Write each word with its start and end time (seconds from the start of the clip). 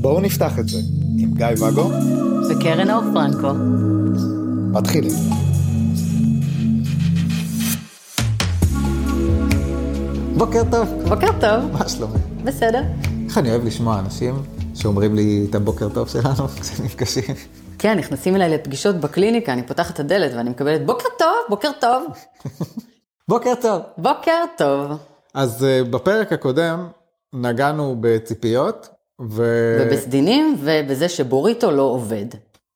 בואו 0.00 0.20
נפתח 0.20 0.58
את 0.58 0.68
זה 0.68 0.78
עם 1.18 1.34
גיא 1.34 1.46
ואגו 1.58 1.90
וקרן 2.50 2.90
אור 2.90 3.02
פרנקו. 3.14 3.52
מתחילים. 4.72 5.12
בוקר 10.36 10.62
טוב, 10.70 10.88
בוקר 11.08 11.40
טוב, 11.40 11.72
מה 11.72 11.88
שלומך? 11.88 12.20
בסדר. 12.44 12.82
איך 13.26 13.38
אני 13.38 13.50
אוהב 13.50 13.64
לשמוע 13.64 13.98
אנשים 13.98 14.42
שאומרים 14.74 15.14
לי 15.14 15.46
את 15.50 15.54
הבוקר 15.54 15.88
טוב 15.88 16.08
שלנו 16.08 16.48
כשנפגשים. 16.60 17.34
כן, 17.78 17.98
נכנסים 17.98 18.36
אליי 18.36 18.48
לפגישות 18.48 18.96
בקליניקה, 18.96 19.52
אני 19.52 19.62
פותחת 19.62 19.94
את 19.94 20.00
הדלת 20.00 20.32
ואני 20.34 20.50
מקבלת 20.50 20.86
בוקר 20.86 21.08
טוב, 21.18 21.28
בוקר 21.48 21.70
טוב, 21.80 22.04
בוקר 23.30 23.52
טוב. 23.62 23.82
בוקר 23.98 24.44
טוב. 24.56 24.98
אז 25.34 25.66
uh, 25.66 25.88
בפרק 25.88 26.32
הקודם 26.32 26.88
נגענו 27.32 27.96
בציפיות, 28.00 28.88
ו... 29.30 29.42
ובסדינים 29.80 30.56
ובזה 30.60 31.08
שבוריטו 31.08 31.70
לא 31.70 31.82
עובד. 31.82 32.26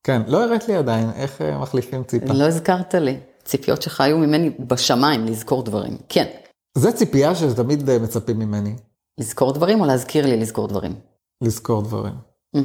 כן, 0.05 0.23
לא 0.27 0.45
הראת 0.45 0.69
לי 0.69 0.77
עדיין 0.77 1.11
איך 1.17 1.41
uh, 1.41 1.45
מחליפים 1.63 2.05
ציפה. 2.05 2.33
לא 2.33 2.45
הזכרת 2.45 2.95
לי. 2.95 3.19
ציפיות 3.45 3.83
שלך 3.83 4.01
היו 4.01 4.19
ממני 4.19 4.51
בשמיים 4.51 5.25
לזכור 5.25 5.63
דברים. 5.63 5.97
כן. 6.09 6.27
זה 6.75 6.93
ציפייה 6.93 7.35
שתמיד 7.35 7.89
uh, 7.89 8.03
מצפים 8.03 8.39
ממני, 8.39 8.75
לזכור 9.21 9.53
דברים 9.53 9.81
או 9.81 9.87
להזכיר 9.87 10.27
לי 10.27 10.37
לזכור 10.37 10.69
דברים? 10.69 10.95
לזכור 11.43 11.83
דברים. 11.83 12.15
Mm. 12.57 12.61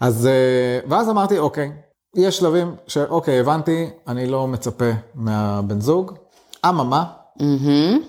אז, 0.00 0.28
uh, 0.28 0.90
ואז 0.90 1.08
אמרתי, 1.08 1.38
אוקיי, 1.38 1.72
יש 2.16 2.38
שלבים 2.38 2.74
שאוקיי, 2.86 3.40
הבנתי, 3.40 3.90
אני 4.08 4.26
לא 4.26 4.46
מצפה 4.46 4.90
מהבן 5.14 5.80
זוג, 5.80 6.12
אממה, 6.68 7.19
מהמם. 7.40 8.00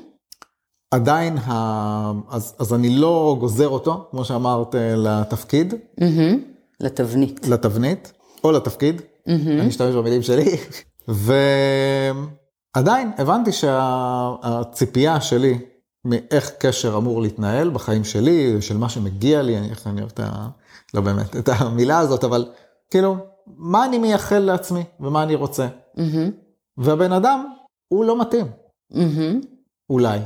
עדיין, 0.92 1.38
ה... 1.38 2.12
אז, 2.30 2.56
אז 2.60 2.74
אני 2.74 2.90
לא 2.90 3.36
גוזר 3.40 3.68
אותו, 3.70 4.08
כמו 4.12 4.26
שאמרת, 4.26 4.76
לתפקיד, 4.98 5.74
מהמם. 6.00 6.40
לתבנית. 6.80 7.48
לתבנית, 7.48 8.14
או 8.44 8.52
לתפקיד, 8.52 9.02
אני 9.28 9.68
אשתמש 9.68 9.96
במילים 9.96 10.22
שלי, 10.22 10.58
ועדיין 12.76 13.12
הבנתי 13.18 13.52
שהציפייה 13.52 15.22
שלי 15.22 15.60
מאיך 16.06 16.52
קשר 16.60 16.98
אמור 16.98 17.22
להתנהל 17.22 17.70
בחיים 17.70 18.04
שלי, 18.04 18.62
של 18.62 18.78
מה 18.78 18.90
שמגיע 18.90 19.42
לי, 19.42 19.58
אני, 19.58 19.70
איך 19.70 19.88
אני 19.88 20.02
אוהב 20.02 20.12
את 20.14 20.20
ה... 20.20 20.48
לא 20.94 21.02
באמת, 21.02 21.36
את 21.36 21.50
המילה 21.50 22.00
הזאת, 22.00 22.24
אבל 22.24 22.50
כאילו, 22.90 23.18
מה 23.58 23.86
אני 23.86 23.98
מייחל 23.98 24.40
לעצמי 24.40 24.84
ומה 25.00 25.24
אני 25.24 25.36
רוצה. 25.36 25.68
מהמם. 25.98 26.32
והבן 26.78 27.12
אדם, 27.12 27.46
הוא 27.88 28.06
לא 28.06 28.22
מתאים, 28.22 28.46
מהמם. 28.92 29.42
אולי. 29.90 30.20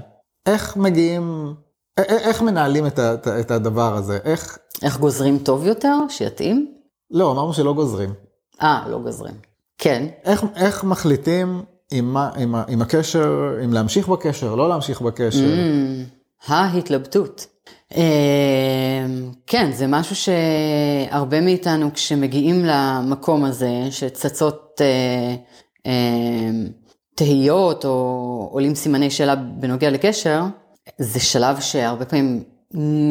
איך 0.45 0.77
מגיעים, 0.77 1.53
א- 1.99 2.01
איך 2.01 2.41
מנהלים 2.41 2.87
את, 2.87 2.99
ה, 2.99 3.13
את 3.39 3.51
הדבר 3.51 3.95
הזה? 3.95 4.17
איך, 4.23 4.57
איך 4.83 4.99
גוזרים 4.99 5.37
טוב 5.39 5.65
יותר? 5.65 5.97
שיתאים? 6.09 6.71
לא, 7.11 7.31
אמרנו 7.31 7.53
שלא 7.53 7.73
גוזרים. 7.73 8.13
אה, 8.61 8.83
לא 8.89 8.99
גוזרים. 8.99 9.33
כן. 9.77 10.05
איך, 10.23 10.43
איך 10.55 10.83
מחליטים 10.83 11.61
עם, 11.91 12.13
מה, 12.13 12.29
עם, 12.37 12.55
ה- 12.55 12.63
עם 12.67 12.81
הקשר, 12.81 13.29
אם 13.65 13.73
להמשיך 13.73 14.07
בקשר, 14.07 14.55
לא 14.55 14.69
להמשיך 14.69 15.01
בקשר? 15.01 15.45
Mm, 15.45 16.51
ההתלבטות. 16.53 17.47
אה, 17.95 19.05
כן, 19.47 19.71
זה 19.71 19.87
משהו 19.87 20.15
שהרבה 20.15 21.41
מאיתנו 21.41 21.93
כשמגיעים 21.93 22.65
למקום 22.65 23.45
הזה, 23.45 23.71
שצצות 23.91 24.81
אה, 24.81 25.35
אה, 25.85 26.49
תהיות 27.15 27.85
או 27.85 28.49
עולים 28.51 28.75
סימני 28.75 29.11
שאלה 29.11 29.35
בנוגע 29.35 29.89
לקשר, 29.89 30.43
זה 30.97 31.19
שלב 31.19 31.59
שהרבה 31.59 32.05
פעמים 32.05 32.43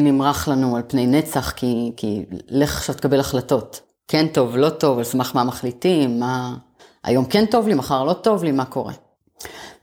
נמרח 0.03 0.47
לנו 0.47 0.75
על 0.75 0.81
פני 0.87 1.07
נצח, 1.07 1.51
כי, 1.51 1.91
כי 1.97 2.25
לך 2.49 2.77
עכשיו 2.77 2.95
תקבל 2.95 3.19
החלטות. 3.19 3.81
כן 4.07 4.27
טוב, 4.27 4.57
לא 4.57 4.69
טוב, 4.69 4.97
על 4.97 5.03
סמך 5.03 5.31
מה 5.35 5.43
מחליטים, 5.43 6.19
מה... 6.19 6.55
היום 7.03 7.25
כן 7.25 7.45
טוב 7.45 7.67
לי, 7.67 7.73
מחר 7.73 8.03
לא 8.03 8.13
טוב 8.13 8.43
לי, 8.43 8.51
מה 8.51 8.65
קורה? 8.65 8.93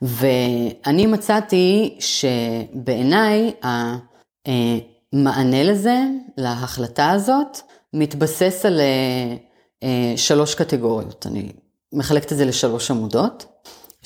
ואני 0.03 1.06
מצאתי 1.06 1.99
שבעיניי 1.99 3.53
המענה 5.12 5.62
לזה, 5.62 5.99
להחלטה 6.37 7.11
הזאת, 7.11 7.59
מתבסס 7.94 8.66
על 8.66 8.81
אה, 9.82 10.15
שלוש 10.16 10.55
קטגוריות. 10.55 11.27
אני 11.27 11.53
מחלקת 11.93 12.32
את 12.32 12.37
זה 12.37 12.44
לשלוש 12.44 12.91
עמודות. 12.91 13.47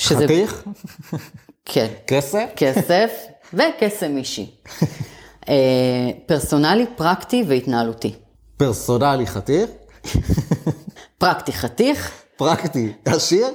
חתיך? 0.01 0.65
כן, 1.65 1.87
כסף? 2.07 2.45
כסף 2.57 3.11
וקסם 3.55 4.17
אישי. 4.17 4.51
אה, 5.49 6.11
פרסונלי, 6.27 6.87
פרקטי 6.97 7.45
והתנהלותי. 7.49 8.15
פרסונלי 8.57 9.27
חתיך? 9.27 9.71
פרקטי 11.19 11.53
חתיך 11.53 12.27
פרקטי 12.37 12.93
עשיר? 13.05 13.47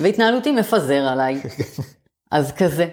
והתנהלותי 0.00 0.52
מפזר 0.52 1.08
עליי. 1.08 1.40
אז 2.32 2.52
כזה. 2.52 2.86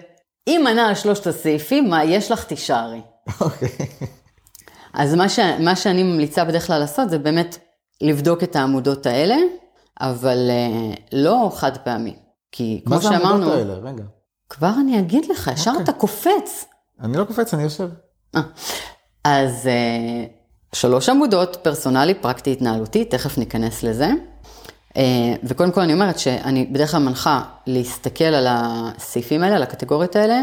אם 0.46 0.64
ענה 0.70 0.88
על 0.88 0.94
שלושת 0.94 1.26
הסעיפים, 1.26 1.90
מה 1.90 2.04
יש 2.04 2.30
לך 2.30 2.44
תישארי. 2.44 3.00
אוקיי. 3.40 3.68
אז 4.94 5.14
מה, 5.14 5.28
ש... 5.28 5.38
מה 5.38 5.76
שאני 5.76 6.02
ממליצה 6.02 6.44
בדרך 6.44 6.66
כלל 6.66 6.78
לעשות 6.78 7.10
זה 7.10 7.18
באמת 7.18 7.58
לבדוק 8.00 8.42
את 8.42 8.56
העמודות 8.56 9.06
האלה, 9.06 9.36
אבל 10.00 10.50
אה, 10.50 10.94
לא 11.12 11.50
חד 11.54 11.76
פעמי. 11.76 12.16
כי 12.52 12.82
כמו 12.84 12.94
מה 12.94 13.00
זה 13.00 13.08
שאמרנו, 13.08 13.28
העמודות 13.28 13.52
האלה? 13.54 13.74
רגע. 13.74 14.04
כבר 14.48 14.72
אני 14.80 14.98
אגיד 14.98 15.26
לך, 15.30 15.50
ישר 15.54 15.70
אוקיי. 15.70 15.84
אתה 15.84 15.92
קופץ. 15.92 16.64
אני 17.00 17.16
לא 17.16 17.24
קופץ, 17.24 17.54
אני 17.54 17.62
יושב. 17.62 17.88
אה, 18.36 18.40
אז 19.24 19.66
אה, 19.66 20.24
שלוש 20.72 21.08
עמודות, 21.08 21.56
פרסונלי, 21.62 22.14
פרקטי, 22.14 22.52
התנהלותי, 22.52 23.04
תכף 23.04 23.38
ניכנס 23.38 23.82
לזה. 23.82 24.10
אה, 24.96 25.34
וקודם 25.44 25.72
כל 25.72 25.80
אני 25.80 25.92
אומרת 25.92 26.18
שאני 26.18 26.66
בדרך 26.66 26.90
כלל 26.90 27.00
מנחה 27.00 27.42
להסתכל 27.66 28.24
על 28.24 28.46
הסעיפים 28.48 29.42
האלה, 29.42 29.56
על 29.56 29.62
הקטגוריות 29.62 30.16
האלה, 30.16 30.42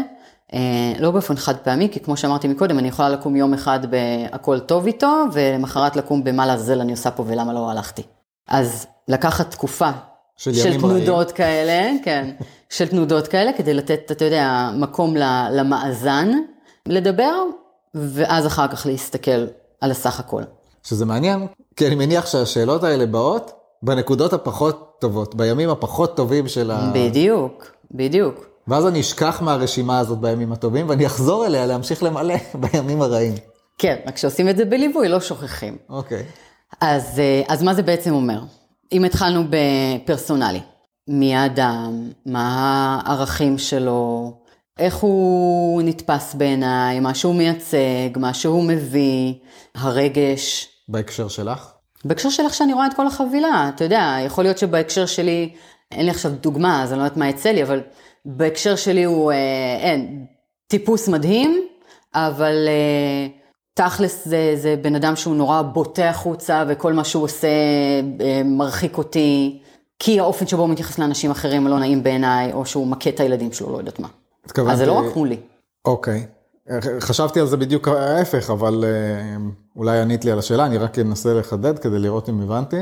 לא 0.98 1.10
באופן 1.10 1.36
חד 1.36 1.56
פעמי, 1.56 1.88
כי 1.92 2.00
כמו 2.00 2.16
שאמרתי 2.16 2.48
מקודם, 2.48 2.78
אני 2.78 2.88
יכולה 2.88 3.08
לקום 3.08 3.36
יום 3.36 3.54
אחד 3.54 3.80
בהכל 3.90 4.58
טוב 4.58 4.86
איתו, 4.86 5.24
ולמחרת 5.32 5.96
לקום 5.96 6.24
במה 6.24 6.46
לעזאזל 6.46 6.80
אני 6.80 6.92
עושה 6.92 7.10
פה 7.10 7.24
ולמה 7.26 7.52
לא 7.52 7.70
הלכתי. 7.70 8.02
אז 8.48 8.86
לקחת 9.08 9.50
תקופה 9.50 9.90
של 10.36 10.54
של 10.54 10.80
תנודות 10.80 11.32
כאלה, 11.32 11.90
כן, 12.04 12.30
של 12.76 12.88
תנודות 12.88 13.28
כאלה, 13.28 13.52
כדי 13.52 13.74
לתת, 13.74 14.10
אתה 14.10 14.24
יודע, 14.24 14.70
מקום 14.74 15.16
למאזן, 15.52 16.30
לדבר, 16.86 17.42
ואז 17.94 18.46
אחר 18.46 18.68
כך 18.68 18.86
להסתכל 18.86 19.46
על 19.80 19.90
הסך 19.90 20.20
הכל. 20.20 20.42
שזה 20.82 21.04
מעניין, 21.04 21.46
כי 21.76 21.86
אני 21.86 21.94
מניח 21.94 22.26
שהשאלות 22.26 22.84
האלה 22.84 23.06
באות 23.06 23.52
בנקודות 23.82 24.32
הפחות 24.32 24.96
טובות, 25.00 25.34
בימים 25.34 25.70
הפחות 25.70 26.16
טובים 26.16 26.48
של 26.48 26.70
ה... 26.70 26.90
בדיוק, 26.94 27.72
בדיוק. 27.90 28.46
ואז 28.68 28.86
אני 28.86 29.00
אשכח 29.00 29.42
מהרשימה 29.42 29.98
הזאת 29.98 30.18
בימים 30.18 30.52
הטובים, 30.52 30.88
ואני 30.88 31.06
אחזור 31.06 31.46
אליה 31.46 31.66
להמשיך 31.66 32.02
למלא 32.02 32.34
בימים 32.72 33.02
הרעים. 33.02 33.34
כן, 33.78 33.96
רק 34.06 34.14
כשעושים 34.14 34.48
את 34.48 34.56
זה 34.56 34.64
בליווי 34.64 35.08
לא 35.08 35.20
שוכחים. 35.20 35.76
אוקיי. 35.88 36.22
אז, 36.80 37.18
אה, 37.18 37.42
אז 37.48 37.62
מה 37.62 37.74
זה 37.74 37.82
בעצם 37.82 38.14
אומר? 38.14 38.40
אם 38.92 39.04
התחלנו 39.04 39.44
בפרסונלי, 39.50 40.60
מי 41.08 41.36
האדם, 41.36 42.10
מה 42.26 43.00
הערכים 43.04 43.58
שלו, 43.58 44.32
איך 44.78 44.94
הוא 44.94 45.82
נתפס 45.82 46.34
בעיניי, 46.34 47.00
מה 47.00 47.14
שהוא 47.14 47.34
מייצג, 47.34 48.18
מה 48.18 48.34
שהוא 48.34 48.64
מביא, 48.64 49.34
הרגש. 49.74 50.68
בהקשר 50.88 51.28
שלך? 51.28 51.72
בהקשר 52.04 52.30
שלך 52.30 52.54
שאני 52.54 52.72
רואה 52.72 52.86
את 52.86 52.94
כל 52.94 53.06
החבילה, 53.06 53.70
אתה 53.74 53.84
יודע, 53.84 54.16
יכול 54.26 54.44
להיות 54.44 54.58
שבהקשר 54.58 55.06
שלי, 55.06 55.54
אין 55.92 56.04
לי 56.04 56.10
עכשיו 56.10 56.32
דוגמה, 56.32 56.82
אז 56.82 56.92
אני 56.92 56.98
לא 56.98 57.04
יודעת 57.04 57.16
מה 57.16 57.28
יצא 57.28 57.48
לי, 57.48 57.62
אבל 57.62 57.80
בהקשר 58.24 58.76
שלי 58.76 59.04
הוא, 59.04 59.32
אה, 59.32 59.36
אין, 59.80 60.26
טיפוס 60.66 61.08
מדהים, 61.08 61.66
אבל 62.14 62.68
אה, 62.68 63.26
תכלס 63.76 64.28
זה, 64.28 64.52
זה 64.56 64.74
בן 64.82 64.94
אדם 64.94 65.16
שהוא 65.16 65.36
נורא 65.36 65.62
בוטה 65.62 66.08
החוצה, 66.08 66.64
וכל 66.68 66.92
מה 66.92 67.04
שהוא 67.04 67.24
עושה 67.24 67.48
אה, 68.20 68.42
מרחיק 68.44 68.98
אותי, 68.98 69.58
כי 69.98 70.20
האופן 70.20 70.46
שבו 70.46 70.62
הוא 70.62 70.70
מתייחס 70.70 70.98
לאנשים 70.98 71.30
אחרים 71.30 71.66
לא 71.66 71.78
נעים 71.78 72.02
בעיניי, 72.02 72.52
או 72.52 72.66
שהוא 72.66 72.86
מכה 72.86 73.10
את 73.10 73.20
הילדים 73.20 73.52
שלו, 73.52 73.72
לא 73.72 73.78
יודעת 73.78 74.00
מה. 74.00 74.08
התכוונתי... 74.44 74.72
אז 74.72 74.78
זה 74.78 74.86
לא 74.86 74.92
רק 74.92 75.16
מולי. 75.16 75.36
אוקיי. 75.84 76.26
חשבתי 77.00 77.40
על 77.40 77.46
זה 77.46 77.56
בדיוק 77.56 77.88
ההפך, 77.88 78.50
אבל 78.50 78.84
אה, 78.84 79.36
אולי 79.76 80.00
ענית 80.00 80.24
לי 80.24 80.30
על 80.30 80.38
השאלה, 80.38 80.66
אני 80.66 80.78
רק 80.78 80.98
אנסה 80.98 81.34
לחדד 81.34 81.78
כדי 81.78 81.98
לראות 81.98 82.28
אם 82.28 82.40
הבנתי. 82.40 82.80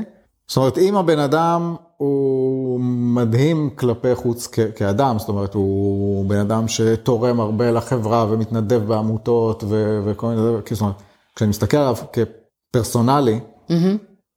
זאת 0.49 0.57
אומרת, 0.57 0.79
אם 0.79 0.97
הבן 0.97 1.19
אדם 1.19 1.77
הוא 2.09 2.81
מדהים 3.15 3.71
כלפי 3.77 4.15
חוץ 4.15 4.49
כ- 4.53 4.77
כאדם, 4.77 5.17
זאת 5.19 5.29
אומרת, 5.29 5.55
הוא 5.55 6.27
בן 6.29 6.39
אדם 6.39 6.69
שתורם 6.69 7.41
הרבה 7.41 7.71
לחברה 7.71 8.27
ומתנדב 8.31 8.83
בעמותות 8.87 9.65
ו- 9.69 10.01
וכל 10.05 10.27
מיני 10.27 10.41
דברים, 10.41 10.61
זאת 10.71 10.81
אומרת, 10.81 10.95
כשאני 11.37 11.51
מסתכל 11.51 11.77
עליו 11.77 11.97
כפרסונלי, 12.13 13.41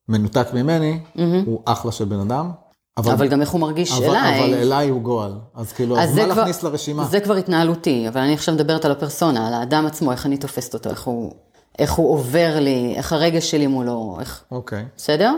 מנותק 0.09 0.47
ממני, 0.53 0.99
הוא 1.45 1.61
אחלה 1.65 1.91
של 1.91 2.05
בן 2.05 2.19
אדם, 2.19 2.51
אבל, 2.97 3.11
אבל 3.11 3.27
גם 3.27 3.41
איך 3.41 3.49
הוא 3.49 3.61
מרגיש 3.61 3.91
אבל, 3.91 4.05
אליי. 4.05 4.39
אבל 4.45 4.53
אליי 4.53 4.89
הוא 4.89 5.01
גועל. 5.01 5.33
אז 5.55 5.73
כאילו, 5.73 5.99
אז, 5.99 6.13
זה 6.13 6.21
מה 6.25 6.31
כבר- 6.33 6.41
להכניס 6.41 6.63
לרשימה? 6.63 7.03
זה 7.05 7.19
כבר 7.19 7.33
התנהלותי, 7.35 8.07
אבל 8.07 8.21
אני 8.21 8.33
עכשיו 8.33 8.53
מדברת 8.55 8.85
על 8.85 8.91
הפרסונה, 8.91 9.47
על 9.47 9.53
האדם 9.53 9.85
עצמו, 9.85 10.11
איך 10.11 10.25
אני 10.25 10.37
תופסת 10.37 10.73
אותו, 10.73 10.89
איך 10.89 11.03
הוא, 11.03 11.31
איך 11.79 11.93
הוא 11.93 12.11
עובר 12.13 12.59
לי, 12.59 12.93
איך 12.95 13.13
הרגש 13.13 13.51
שלי 13.51 13.67
מולו, 13.67 14.17
איך... 14.19 14.43
אוקיי. 14.51 14.85
בסדר? 14.97 15.33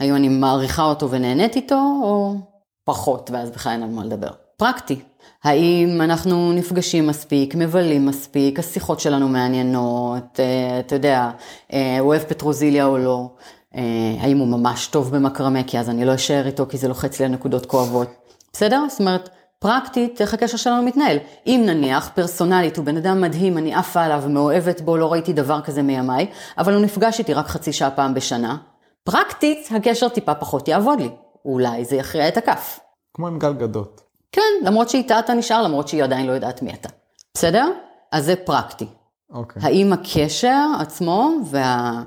האם 0.00 0.16
אני 0.16 0.28
מעריכה 0.28 0.82
אותו 0.82 1.10
ונהנית 1.10 1.56
איתו, 1.56 2.00
או 2.02 2.34
פחות, 2.84 3.30
ואז 3.32 3.50
בכלל 3.50 3.72
אין 3.72 3.82
על 3.82 3.88
מה 3.88 4.04
לדבר. 4.04 4.30
פרקטי. 4.56 5.00
האם 5.44 6.00
אנחנו 6.00 6.52
נפגשים 6.52 7.06
מספיק, 7.06 7.54
מבלים 7.54 8.06
מספיק, 8.06 8.58
השיחות 8.58 9.00
שלנו 9.00 9.28
מעניינות, 9.28 10.40
אה, 10.40 10.80
אתה 10.80 10.94
יודע, 10.94 11.30
אה, 11.72 11.98
הוא 11.98 12.08
אוהב 12.08 12.22
פטרוזיליה 12.22 12.86
או 12.86 12.98
לא, 12.98 13.28
אה, 13.76 13.82
האם 14.20 14.38
הוא 14.38 14.48
ממש 14.48 14.86
טוב 14.86 15.16
במקרמה, 15.16 15.62
כי 15.62 15.78
אז 15.78 15.90
אני 15.90 16.04
לא 16.04 16.14
אשאר 16.14 16.46
איתו, 16.46 16.66
כי 16.66 16.78
זה 16.78 16.88
לוחץ 16.88 17.18
לי 17.18 17.24
על 17.24 17.32
נקודות 17.32 17.66
כואבות. 17.66 18.08
בסדר? 18.52 18.84
זאת 18.88 19.00
אומרת, 19.00 19.28
פרקטית, 19.58 20.20
איך 20.20 20.34
הקשר 20.34 20.56
שלנו 20.56 20.82
מתנהל. 20.82 21.16
אם 21.46 21.62
נניח, 21.66 22.10
פרסונלית, 22.14 22.76
הוא 22.76 22.84
בן 22.84 22.96
אדם 22.96 23.20
מדהים, 23.20 23.58
אני 23.58 23.74
עפה 23.74 24.02
עליו, 24.02 24.22
מאוהבת 24.28 24.80
בו, 24.80 24.96
לא 24.96 25.12
ראיתי 25.12 25.32
דבר 25.32 25.60
כזה 25.60 25.82
מימיי, 25.82 26.26
אבל 26.58 26.74
הוא 26.74 26.82
נפגש 26.82 27.18
איתי 27.18 27.34
רק 27.34 27.46
חצי 27.46 27.72
שעה 27.72 27.90
פעם 27.90 28.14
בשנה, 28.14 28.56
פרקטית, 29.04 29.68
הקשר 29.76 30.08
טיפה 30.08 30.34
פחות 30.34 30.68
יעבוד 30.68 31.00
לי. 31.00 31.10
אולי 31.44 31.84
זה 31.84 31.96
יכריע 31.96 32.28
את 32.28 32.36
הכף. 32.36 32.80
כמו 33.14 33.26
עם 33.26 33.38
גלגדות. 33.38 34.00
כן, 34.32 34.42
למרות 34.64 34.88
שאיתה 34.88 35.18
אתה 35.18 35.34
נשאר, 35.34 35.62
למרות 35.62 35.88
שהיא 35.88 36.04
עדיין 36.04 36.26
לא 36.26 36.32
יודעת 36.32 36.62
מי 36.62 36.74
אתה. 36.74 36.88
בסדר? 37.34 37.72
אז 38.12 38.24
זה 38.24 38.36
פרקטי. 38.36 38.86
אוקיי. 39.30 39.62
האם 39.62 39.92
הקשר 39.92 40.66
עצמו 40.80 41.30
ומה 41.50 42.02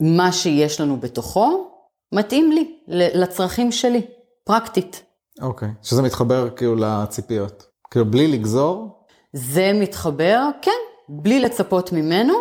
מה 0.00 0.32
שיש 0.32 0.80
לנו 0.80 0.96
בתוכו 0.96 1.70
מתאים 2.14 2.52
לי, 2.52 2.76
לצרכים 2.88 3.72
שלי, 3.72 4.06
פרקטית. 4.44 5.02
אוקיי. 5.42 5.68
שזה 5.82 6.02
מתחבר 6.02 6.50
כאילו 6.50 6.74
לציפיות. 6.76 7.66
כאילו, 7.90 8.04
בלי 8.10 8.28
לגזור, 8.28 8.88
זה 9.32 9.72
מתחבר, 9.74 10.48
כן, 10.62 10.70
בלי 11.08 11.40
לצפות 11.40 11.92
ממנו, 11.92 12.34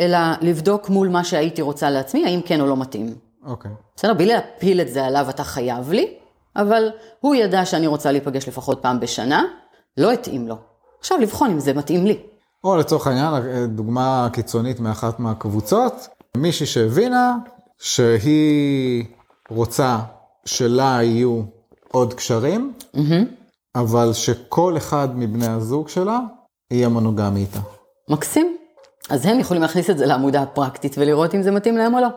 אלא 0.00 0.18
לבדוק 0.40 0.88
מול 0.88 1.08
מה 1.08 1.24
שהייתי 1.24 1.62
רוצה 1.62 1.90
לעצמי, 1.90 2.24
האם 2.24 2.40
כן 2.44 2.60
או 2.60 2.66
לא 2.66 2.76
מתאים. 2.76 3.14
אוקיי. 3.46 3.70
בסדר? 3.96 4.14
בלי 4.14 4.26
להפיל 4.26 4.80
את 4.80 4.88
זה 4.88 5.04
עליו, 5.04 5.26
אתה 5.30 5.44
חייב 5.44 5.92
לי, 5.92 6.14
אבל 6.56 6.90
הוא 7.20 7.34
ידע 7.34 7.64
שאני 7.64 7.86
רוצה 7.86 8.12
להיפגש 8.12 8.48
לפחות 8.48 8.82
פעם 8.82 9.00
בשנה, 9.00 9.44
לא 9.96 10.12
התאים 10.12 10.48
לו. 10.48 10.56
עכשיו 11.00 11.18
לבחון 11.18 11.50
אם 11.50 11.60
זה 11.60 11.74
מתאים 11.74 12.06
לי. 12.06 12.18
או 12.64 12.76
לצורך 12.76 13.06
העניין, 13.06 13.34
דוגמה 13.66 14.28
קיצונית 14.32 14.80
מאחת 14.80 15.20
מהקבוצות, 15.20 16.08
מישהי 16.36 16.66
שהבינה 16.66 17.36
שהיא 17.78 19.04
רוצה 19.48 19.98
שלה 20.44 20.98
יהיו 21.02 21.42
עוד 21.92 22.14
קשרים, 22.14 22.72
אבל 23.74 24.12
שכל 24.12 24.76
אחד 24.76 25.08
מבני 25.14 25.46
הזוג 25.46 25.88
שלה 25.88 26.18
יהיה 26.70 26.88
מונוגמי 26.88 27.40
איתה. 27.40 27.60
מקסים. 28.08 28.61
אז 29.10 29.26
הם 29.26 29.40
יכולים 29.40 29.62
להכניס 29.62 29.90
את 29.90 29.98
זה 29.98 30.06
לעמודה 30.06 30.42
הפרקטית 30.42 30.94
ולראות 30.98 31.34
אם 31.34 31.42
זה 31.42 31.50
מתאים 31.50 31.76
להם 31.76 31.94
או 31.94 32.00
לא. 32.00 32.08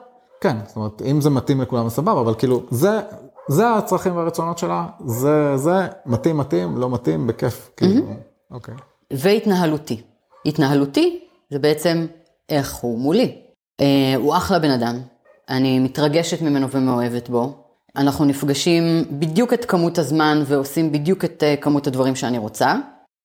כן, 0.42 0.58
זאת 0.68 0.76
אומרת, 0.76 1.02
אם 1.02 1.22
זה 1.22 1.30
מתאים 1.30 1.62
לכולם, 1.62 1.90
סבבה, 1.90 2.22
אבל 2.22 2.34
כאילו, 2.34 2.64
זה, 2.70 3.00
זה 3.48 3.74
הצרכים 3.74 4.16
והרצונות 4.16 4.58
שלה, 4.58 4.88
זה, 5.06 5.58
זה, 5.58 5.88
מתאים, 6.06 6.38
מתאים, 6.38 6.78
לא 6.78 6.90
מתאים, 6.90 7.28
בכיף, 7.28 7.70
כאילו, 7.78 8.06
אוקיי. 8.52 8.76
והתנהלותי. 9.14 10.02
התנהלותי 10.46 11.20
זה 11.50 11.60
בעצם 11.60 12.06
איך 12.50 12.76
הוא 12.76 13.00
מולי. 13.00 13.42
אה, 13.82 14.16
הוא 14.16 14.36
אחלה 14.36 14.60
בן 14.60 14.72
אדם, 14.72 14.96
אני 15.50 15.80
מתרגשת 15.80 16.42
ממנו 16.42 16.70
ומאוהבת 16.70 17.30
בו. 17.30 17.54
אנחנו 17.96 18.26
נפגשים 18.26 18.84
בדיוק 19.12 19.54
את 19.54 19.66
כמות 19.66 19.98
הזמן 19.98 20.44
ועושים 20.46 20.92
בדיוק 20.92 21.26
את 21.26 21.44
אה, 21.44 21.56
כמות 21.56 21.88
הדברים 21.88 22.16
שאני 22.16 22.38
רוצה, 22.38 22.76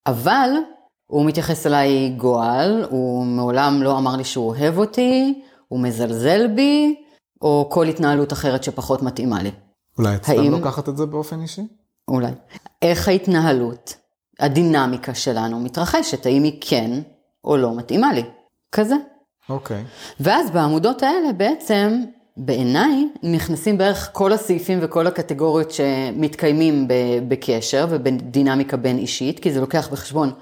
אבל 0.07 0.51
הוא 1.11 1.25
מתייחס 1.27 1.67
אליי 1.67 2.15
גועל, 2.17 2.87
הוא 2.91 3.25
מעולם 3.27 3.83
לא 3.83 3.99
אמר 3.99 4.17
לי 4.17 4.25
שהוא 4.25 4.47
אוהב 4.49 4.79
אותי, 4.79 5.43
הוא 5.69 5.81
מזלזל 5.81 6.47
בי, 6.47 6.95
או 7.43 7.69
כל 7.71 7.87
התנהלות 7.89 8.33
אחרת 8.33 8.65
שפחות 8.65 9.03
מתאימה 9.03 9.43
לי. 9.43 9.51
אולי 9.99 10.15
את 10.15 10.25
סתם 10.25 10.33
האם- 10.41 10.51
לוקחת 10.53 10.89
את 10.89 10.97
זה 10.97 11.07
באופן 11.07 11.41
אישי? 11.43 11.63
אולי. 12.09 12.31
איך 12.83 13.09
ההתנהלות, 13.09 13.95
הדינמיקה 14.41 15.15
שלנו 15.15 15.61
מתרחשת, 15.61 16.27
האם 16.27 16.43
היא 16.43 16.59
כן 16.61 16.91
או 17.45 17.57
לא 17.57 17.75
מתאימה 17.77 18.13
לי. 18.13 18.23
כזה. 18.73 18.95
אוקיי. 19.49 19.85
ואז 20.21 20.51
בעמודות 20.51 21.03
האלה 21.03 21.33
בעצם, 21.33 22.03
בעיניי, 22.37 23.09
נכנסים 23.23 23.79
בערך 23.79 24.09
כל 24.13 24.33
הסעיפים 24.33 24.79
וכל 24.83 25.07
הקטגוריות 25.07 25.71
שמתקיימים 25.71 26.87
בקשר 27.29 27.87
ובדינמיקה 27.91 28.77
בין 28.77 28.99
אישית, 28.99 29.39
כי 29.41 29.53
זה 29.53 29.61
לוקח 29.61 29.89
בחשבון 29.93 30.33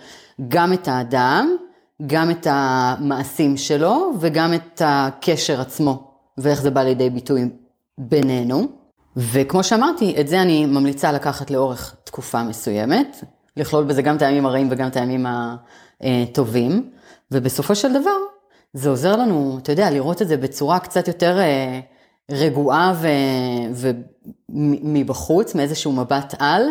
גם 0.49 0.73
את 0.73 0.89
האדם, 0.89 1.57
גם 2.07 2.31
את 2.31 2.47
המעשים 2.51 3.57
שלו 3.57 4.13
וגם 4.21 4.55
את 4.55 4.83
הקשר 4.85 5.61
עצמו, 5.61 6.11
ואיך 6.39 6.63
זה 6.63 6.71
בא 6.71 6.83
לידי 6.83 7.11
ביטוי 7.11 7.49
בינינו. 7.99 8.69
וכמו 9.17 9.65
שאמרתי, 9.65 10.21
את 10.21 10.29
זה 10.29 10.43
אני 10.43 10.67
ממליצה 10.67 11.13
לקחת 11.13 11.51
לאורך 11.51 11.97
תקופה 12.05 12.43
מסוימת, 12.43 13.25
לכלול 13.57 13.85
בזה 13.85 14.03
גם 14.03 14.17
את 14.17 14.23
הימים 14.23 14.47
הרעים 14.47 14.69
וגם 14.71 14.89
את 14.89 14.97
הימים 14.97 15.27
הטובים, 16.01 16.91
ובסופו 17.31 17.75
של 17.75 18.01
דבר, 18.01 18.17
זה 18.73 18.89
עוזר 18.89 19.17
לנו, 19.17 19.59
אתה 19.63 19.73
יודע, 19.73 19.91
לראות 19.91 20.23
את 20.23 20.29
זה 20.29 20.37
בצורה 20.37 20.79
קצת 20.79 21.09
יותר 21.09 21.39
אה, 21.39 21.81
רגועה 22.31 22.95
ומבחוץ, 24.51 25.55
מאיזשהו 25.55 25.93
מבט 25.93 26.35
על, 26.39 26.63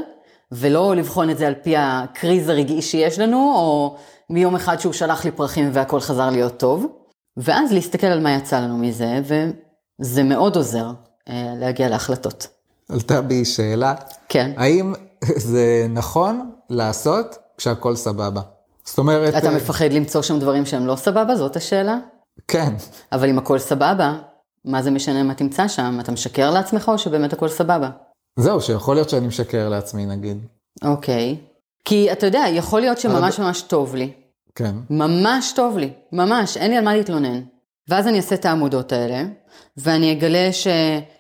ולא 0.52 0.96
לבחון 0.96 1.30
את 1.30 1.38
זה 1.38 1.48
על 1.48 1.56
פי 1.64 1.76
הקריז 1.78 2.50
הרגעי 2.50 2.82
שיש 2.82 3.20
לנו, 3.20 3.54
או 3.56 3.98
מיום 4.30 4.56
אחד 4.56 4.80
שהוא 4.80 4.94
שלח 4.94 5.26
לי 5.26 5.32
פרחים 5.32 5.70
והכל 5.74 6.00
חזר 6.00 6.30
להיות 6.30 6.58
טוב, 6.58 6.88
ואז 7.38 7.72
להסתכל 7.72 8.08
על 8.08 8.20
מה 8.20 8.36
יצא 8.36 8.60
לנו 8.60 8.78
מזה, 8.78 9.22
וזה 9.24 10.24
מאוד 10.24 10.56
עוזר 10.56 10.92
אה, 11.30 11.54
להגיע 11.60 11.90
להחלטות. 11.90 12.48
עלתה 12.90 13.22
בי 13.22 13.46
שאלה, 13.46 13.94
כן. 14.30 14.52
האם 14.58 14.94
זה 15.36 15.86
נכון 15.90 16.52
לעשות 16.70 17.38
כשהכל 17.58 17.96
סבבה? 17.96 18.42
זאת 18.86 18.98
אומרת... 18.98 19.36
אתה 19.36 19.48
אה, 19.48 19.56
מפחד 19.56 19.92
למצוא 19.92 20.22
שם 20.22 20.40
דברים 20.40 20.66
שהם 20.66 20.88
לא 20.88 20.96
סבבה? 20.96 21.36
זאת 21.36 21.56
השאלה? 21.56 21.98
כן. 22.48 22.74
אבל 23.12 23.30
אם 23.30 23.38
הכל 23.38 23.60
סבבה, 23.60 24.18
מה 24.66 24.82
זה 24.82 24.92
משנה 24.92 25.24
מה 25.24 25.34
תמצא 25.34 25.68
שם? 25.68 25.98
אתה 26.00 26.12
משקר 26.12 26.52
לעצמך 26.52 26.90
או 26.90 26.98
שבאמת 26.98 27.34
הכל 27.34 27.48
סבבה? 27.50 27.90
זהו, 28.38 28.62
שיכול 28.62 28.96
להיות 28.96 29.10
שאני 29.10 29.28
משקר 29.28 29.70
לעצמי 29.70 30.06
נגיד. 30.06 30.38
אוקיי. 30.84 31.36
כי 31.86 32.12
אתה 32.12 32.26
יודע, 32.26 32.46
יכול 32.52 32.82
להיות 32.82 32.98
שממש 32.98 33.40
ממש 33.40 33.62
טוב 33.62 33.96
לי. 33.96 34.12
כן. 34.56 34.76
ממש 34.90 35.52
טוב 35.56 35.78
לי. 35.78 35.90
ממש, 36.12 36.58
אין 36.58 36.72
לי 36.72 36.78
על 36.78 36.84
מה 36.84 36.96
להתלונן. 36.96 37.42
ואז 37.90 38.08
אני 38.08 38.18
אעשה 38.18 38.36
את 38.36 38.46
העמודות 38.46 38.92
האלה, 38.92 39.24
ואני 39.78 40.12
אגלה 40.12 40.54
ש... 40.54 40.68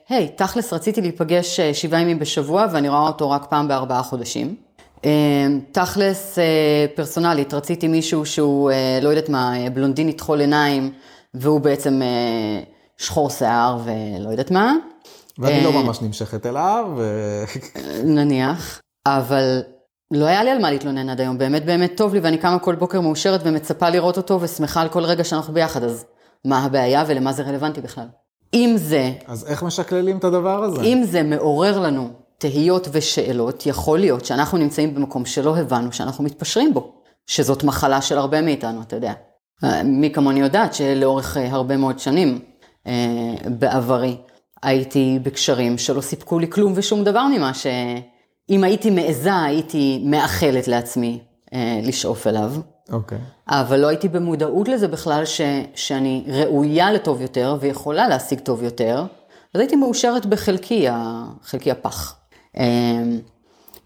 היי, 0.09 0.29
תכלס 0.35 0.73
רציתי 0.73 1.01
להיפגש 1.01 1.59
אה, 1.59 1.73
שבעה 1.73 2.01
ימים 2.01 2.19
בשבוע, 2.19 2.65
ואני 2.71 2.89
רואה 2.89 3.07
אותו 3.07 3.29
רק 3.29 3.45
פעם 3.49 3.67
בארבעה 3.67 4.03
חודשים. 4.03 4.55
אה, 5.05 5.47
תכלס 5.71 6.39
אה, 6.39 6.85
פרסונלית, 6.95 7.53
רציתי 7.53 7.87
מישהו 7.87 8.25
שהוא, 8.25 8.71
לא 9.01 9.09
יודעת 9.09 9.29
מה, 9.29 9.57
אה, 9.57 9.69
בלונדינית 9.69 10.21
חול 10.21 10.39
עיניים, 10.39 10.91
והוא 11.33 11.61
בעצם 11.61 12.01
שחור 12.97 13.29
שיער 13.29 13.77
ולא 13.83 14.29
יודעת 14.29 14.51
מה. 14.51 14.73
ואני 15.39 15.63
לא 15.63 15.69
אה, 15.69 15.83
ממש 15.83 16.01
נמשכת 16.01 16.45
אליו. 16.45 16.85
נניח, 18.17 18.81
אבל 19.07 19.61
לא 20.11 20.25
היה 20.25 20.43
לי 20.43 20.51
על 20.51 20.61
מה 20.61 20.71
להתלונן 20.71 21.09
עד 21.09 21.21
היום, 21.21 21.37
באמת 21.37 21.65
באמת 21.65 21.97
טוב 21.97 22.13
לי, 22.13 22.19
ואני 22.19 22.37
קמה 22.37 22.59
כל 22.59 22.75
בוקר 22.75 23.01
מאושרת 23.01 23.41
ומצפה 23.43 23.89
לראות 23.89 24.17
אותו 24.17 24.41
ושמחה 24.41 24.81
על 24.81 24.89
כל 24.89 25.03
רגע 25.03 25.23
שאנחנו 25.23 25.53
ביחד, 25.53 25.83
אז 25.83 26.05
מה 26.45 26.63
הבעיה 26.63 27.03
ולמה 27.07 27.33
זה 27.33 27.43
רלוונטי 27.43 27.81
בכלל? 27.81 28.07
אם 28.53 28.73
זה, 28.77 29.11
אז 29.27 29.45
איך 29.47 29.63
משקללים 29.63 30.17
את 30.17 30.23
הדבר 30.23 30.63
הזה? 30.63 30.81
אם 30.81 31.03
זה 31.05 31.23
מעורר 31.23 31.79
לנו 31.79 32.09
תהיות 32.37 32.87
ושאלות, 32.91 33.65
יכול 33.65 33.99
להיות 33.99 34.25
שאנחנו 34.25 34.57
נמצאים 34.57 34.95
במקום 34.95 35.25
שלא 35.25 35.57
הבנו 35.57 35.93
שאנחנו 35.93 36.23
מתפשרים 36.23 36.73
בו, 36.73 36.93
שזאת 37.25 37.63
מחלה 37.63 38.01
של 38.01 38.17
הרבה 38.17 38.41
מאיתנו, 38.41 38.81
אתה 38.81 38.95
יודע. 38.95 39.13
אה, 39.63 39.83
מי 39.83 40.11
כמוני 40.11 40.39
יודעת 40.39 40.73
שלאורך 40.73 41.37
אה, 41.37 41.51
הרבה 41.51 41.77
מאוד 41.77 41.99
שנים 41.99 42.39
בעברי 43.59 44.17
הייתי 44.67 45.19
בקשרים 45.23 45.77
שלא 45.77 46.01
סיפקו 46.01 46.39
לי 46.39 46.49
כלום 46.49 46.73
ושום 46.75 47.03
דבר 47.03 47.23
ממה 47.37 47.51
שאם 47.53 48.63
הייתי 48.63 48.89
מעיזה 48.89 49.41
הייתי 49.41 50.03
מאחלת 50.05 50.67
לעצמי 50.67 51.19
אה, 51.53 51.79
לשאוף 51.83 52.27
אליו. 52.27 52.53
אוקיי. 52.91 53.17
אבל 53.47 53.79
לא 53.79 53.87
הייתי 53.87 54.07
במודעות 54.07 54.67
לזה 54.67 54.87
בכלל 54.87 55.25
ש, 55.25 55.41
שאני 55.75 56.23
ראויה 56.27 56.91
לטוב 56.91 57.21
יותר 57.21 57.57
ויכולה 57.59 58.07
להשיג 58.07 58.39
טוב 58.39 58.63
יותר, 58.63 59.03
אז 59.53 59.59
הייתי 59.59 59.75
מאושרת 59.75 60.25
בחלקי, 60.25 60.87
חלקי 61.43 61.71
הפח. 61.71 62.15
אמ, 62.57 63.19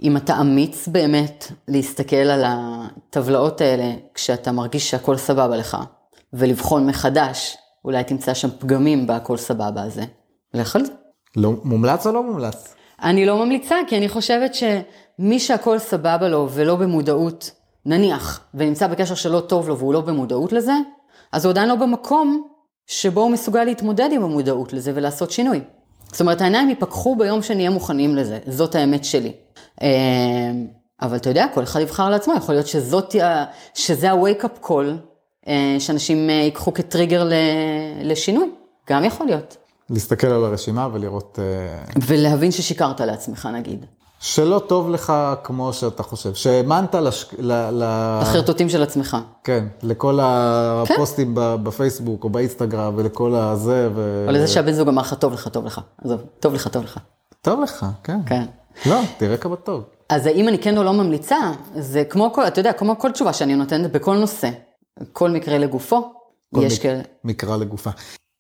אם 0.04 0.18
אתה 0.18 0.42
אמיץ 0.42 0.88
באמת 0.88 1.52
להסתכל 1.68 2.16
על 2.16 2.44
הטבלאות 2.46 3.62
האלה 3.62 3.94
כשאתה 4.14 4.52
מרגיש 4.52 4.90
שהכל 4.90 5.18
סבבה 5.18 5.58
לך, 5.58 5.78
ולבחון 6.34 6.88
מחדש, 6.88 7.58
אולי 7.86 8.04
תמצא 8.04 8.34
שם 8.34 8.50
פגמים 8.60 9.08
בהכל 9.08 9.38
סבבה 9.38 9.84
הזה, 9.84 10.04
לך 10.54 10.76
על 10.76 10.86
זה. 10.86 10.92
לא, 11.36 11.54
מומלץ 11.64 12.08
או 12.08 12.12
לא 12.12 12.24
מומלץ? 12.24 12.76
אני 13.04 13.26
לא 13.26 13.46
ממליצה, 13.46 13.76
כי 13.88 13.98
אני 13.98 14.10
חושבת 14.10 14.52
שמי 14.54 15.40
שהכל 15.40 15.80
סבבה 15.80 16.30
לו 16.30 16.50
ולא 16.52 16.76
במודעות, 16.76 17.52
נניח, 17.86 18.42
ונמצא 18.54 18.88
בקשר 18.88 19.16
שלא 19.16 19.40
טוב 19.40 19.70
לו 19.70 19.78
והוא 19.78 19.94
לא 19.94 20.02
במודעות 20.02 20.52
לזה, 20.52 20.74
אז 21.32 21.46
הוא 21.46 21.52
עדיין 21.52 21.70
לא 21.70 21.76
במקום 21.76 22.48
שבו 22.88 23.22
הוא 23.22 23.32
מסוגל 23.32 23.64
להתמודד 23.64 24.10
עם 24.12 24.24
המודעות 24.24 24.74
לזה 24.74 24.92
ולעשות 24.96 25.32
שינוי. 25.32 25.62
זאת 26.12 26.22
אומרת, 26.22 26.42
העיניים 26.42 26.70
ייפקחו 26.70 27.16
ביום 27.16 27.42
שנהיה 27.42 27.70
מוכנים 27.70 28.16
לזה, 28.16 28.40
זאת 28.48 28.76
האמת 28.76 29.06
שלי. 29.06 29.32
אה, 29.82 29.88
אבל 31.02 31.16
אתה 31.16 31.30
יודע, 31.30 31.46
כל 31.54 31.64
אחד 31.64 31.80
יבחר 31.80 32.10
לעצמו, 32.10 32.34
יכול 32.34 32.56
להיות 32.56 32.68
שזאת, 32.68 33.16
שזה 33.74 34.12
ה-wake 34.12 34.44
up 34.44 34.66
call, 34.68 34.86
אה, 35.48 35.76
שאנשים 35.80 36.30
אה, 36.30 36.36
ייקחו 36.36 36.74
כטריגר 36.74 37.30
לשינוי, 38.04 38.50
גם 38.90 39.04
יכול 39.04 39.28
להיות. 39.28 39.58
להסתכל 39.92 40.28
על 40.28 40.46
הרשימה 40.46 40.88
ולראות... 40.94 41.40
ולהבין 42.08 42.52
ששיקרת 42.52 43.02
לעצמך, 43.02 43.50
נגיד. 43.54 43.86
שלא 44.22 44.62
טוב 44.68 44.90
לך 44.90 45.14
כמו 45.44 45.74
שאתה 45.74 46.04
חושב, 46.04 46.34
שהאמנת 46.34 46.96
לש... 46.96 47.26
ל... 47.40 47.80
לחרטוטים 48.22 48.70
של 48.70 48.84
עצמך. 48.84 49.18
כן, 49.44 49.66
לכל 49.84 50.20
הפוסטים 50.22 51.36
כן. 51.36 51.64
בפייסבוק 51.64 52.24
או 52.24 52.30
באינסטגרם 52.30 52.94
ולכל 52.98 53.36
הזה. 53.36 53.90
ו... 53.96 54.26
או 54.28 54.32
לזה 54.32 54.48
שהבן 54.48 54.74
זוג 54.74 54.88
אמר 54.88 55.02
לך, 55.02 55.14
טוב 55.14 55.34
לך, 55.34 55.48
טוב 55.48 55.66
לך. 55.66 55.82
עזוב, 56.06 56.22
טוב 56.40 56.54
לך, 56.54 56.68
טוב 56.68 56.84
לך. 56.84 57.00
טוב 57.42 57.62
לך, 57.62 57.86
כן. 58.04 58.20
כן. 58.26 58.46
לא, 58.86 59.00
תראה 59.18 59.38
כמה 59.38 59.56
טוב. 59.56 59.84
אז 60.10 60.26
האם 60.26 60.48
אני 60.48 60.58
כן 60.58 60.78
או 60.78 60.84
לא 60.84 60.94
ממליצה, 60.94 61.38
זה 61.76 62.04
כמו 62.04 62.34
כל, 62.34 62.48
אתה 62.48 62.60
יודע, 62.60 62.74
כמו 62.74 63.00
כל 63.00 63.12
תשובה 63.12 63.34
שאני 63.34 63.56
נותנת 63.56 63.92
בכל 63.92 64.18
נושא. 64.18 64.50
כל 65.14 65.32
מקרה 65.32 65.58
לגופו, 65.58 66.14
יש 66.58 66.80
כאלה. 66.80 67.04
כל 67.04 67.10
מקרה 67.24 67.58
לגופה. 67.58 67.90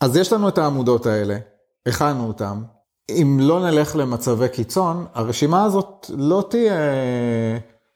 אז 0.01 0.15
יש 0.15 0.33
לנו 0.33 0.47
את 0.47 0.57
העמודות 0.57 1.05
האלה, 1.05 1.37
הכנו 1.85 2.27
אותן. 2.27 2.61
אם 3.09 3.37
לא 3.41 3.59
נלך 3.59 3.95
למצבי 3.95 4.49
קיצון, 4.49 5.05
הרשימה 5.13 5.63
הזאת 5.63 6.11
לא 6.17 6.43
תהיה 6.49 6.73